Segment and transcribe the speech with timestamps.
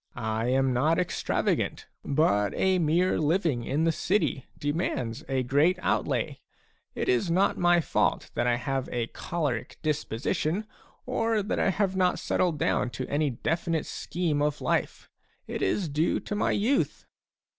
[0.15, 6.39] I am not extravagant, but mere living in the city demands a great outlay.
[6.95, 10.65] It is not my fault that I have a choleric disposition,
[11.05, 15.07] or that I have not settled down to any definite scheme of life;
[15.45, 17.05] it is due to my youth."